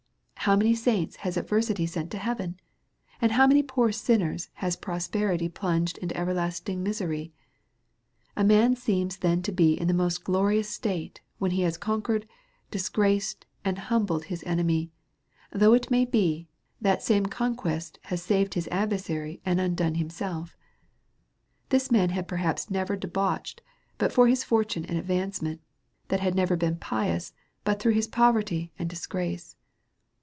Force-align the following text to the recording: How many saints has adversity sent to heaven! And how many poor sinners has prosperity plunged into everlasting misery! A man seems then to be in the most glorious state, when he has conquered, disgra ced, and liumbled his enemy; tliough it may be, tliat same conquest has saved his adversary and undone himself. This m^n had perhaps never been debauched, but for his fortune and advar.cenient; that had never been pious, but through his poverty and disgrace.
How 0.45 0.55
many 0.55 0.73
saints 0.73 1.17
has 1.17 1.37
adversity 1.37 1.85
sent 1.85 2.09
to 2.11 2.17
heaven! 2.17 2.59
And 3.21 3.33
how 3.33 3.45
many 3.45 3.61
poor 3.61 3.91
sinners 3.91 4.49
has 4.53 4.75
prosperity 4.75 5.47
plunged 5.49 5.99
into 5.99 6.17
everlasting 6.17 6.81
misery! 6.81 7.31
A 8.35 8.43
man 8.43 8.75
seems 8.75 9.17
then 9.17 9.43
to 9.43 9.51
be 9.51 9.79
in 9.79 9.87
the 9.87 9.93
most 9.93 10.23
glorious 10.23 10.67
state, 10.67 11.21
when 11.37 11.51
he 11.51 11.61
has 11.61 11.77
conquered, 11.77 12.27
disgra 12.71 13.21
ced, 13.21 13.45
and 13.63 13.77
liumbled 13.77 14.23
his 14.23 14.41
enemy; 14.45 14.89
tliough 15.53 15.77
it 15.77 15.91
may 15.91 16.05
be, 16.05 16.49
tliat 16.83 17.01
same 17.01 17.27
conquest 17.27 17.99
has 18.05 18.23
saved 18.23 18.55
his 18.55 18.67
adversary 18.69 19.41
and 19.45 19.61
undone 19.61 19.93
himself. 19.93 20.57
This 21.69 21.89
m^n 21.89 22.09
had 22.09 22.27
perhaps 22.27 22.67
never 22.67 22.93
been 22.95 23.01
debauched, 23.01 23.61
but 23.99 24.11
for 24.11 24.27
his 24.27 24.43
fortune 24.43 24.85
and 24.85 24.97
advar.cenient; 24.97 25.59
that 26.07 26.19
had 26.19 26.33
never 26.33 26.55
been 26.55 26.77
pious, 26.77 27.31
but 27.63 27.79
through 27.79 27.93
his 27.93 28.07
poverty 28.07 28.71
and 28.79 28.89
disgrace. 28.89 29.55